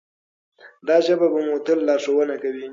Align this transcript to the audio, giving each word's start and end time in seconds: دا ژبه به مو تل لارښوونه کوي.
دا 0.87 0.97
ژبه 1.05 1.27
به 1.33 1.39
مو 1.47 1.55
تل 1.65 1.79
لارښوونه 1.87 2.35
کوي. 2.43 2.67